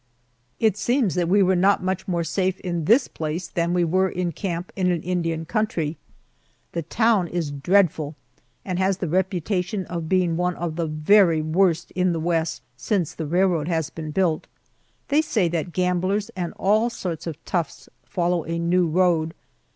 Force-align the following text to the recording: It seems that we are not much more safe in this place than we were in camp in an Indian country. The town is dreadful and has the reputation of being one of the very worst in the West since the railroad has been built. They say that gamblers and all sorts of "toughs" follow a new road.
It 0.59 0.77
seems 0.77 1.13
that 1.13 1.29
we 1.29 1.43
are 1.43 1.55
not 1.55 1.83
much 1.83 2.07
more 2.07 2.23
safe 2.23 2.59
in 2.61 2.85
this 2.85 3.07
place 3.07 3.47
than 3.47 3.71
we 3.71 3.83
were 3.83 4.09
in 4.09 4.31
camp 4.31 4.71
in 4.75 4.89
an 4.89 5.03
Indian 5.03 5.45
country. 5.45 5.95
The 6.71 6.81
town 6.81 7.27
is 7.27 7.51
dreadful 7.51 8.15
and 8.65 8.79
has 8.79 8.97
the 8.97 9.07
reputation 9.07 9.85
of 9.85 10.09
being 10.09 10.37
one 10.37 10.55
of 10.55 10.75
the 10.75 10.87
very 10.87 11.43
worst 11.43 11.91
in 11.91 12.13
the 12.13 12.19
West 12.19 12.63
since 12.75 13.13
the 13.13 13.27
railroad 13.27 13.67
has 13.67 13.91
been 13.91 14.09
built. 14.09 14.47
They 15.09 15.21
say 15.21 15.47
that 15.49 15.71
gamblers 15.71 16.29
and 16.29 16.53
all 16.53 16.89
sorts 16.89 17.27
of 17.27 17.35
"toughs" 17.45 17.87
follow 18.03 18.41
a 18.45 18.57
new 18.57 18.87
road. 18.87 19.35